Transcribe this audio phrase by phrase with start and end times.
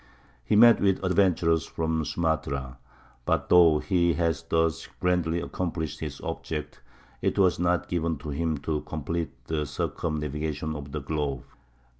[0.43, 2.79] He met with adventurers from Sumatra.
[3.23, 6.81] But, though he had thus grandly accomplished his object,
[7.21, 11.43] it was not given to him to complete the circumnavigation of the globe.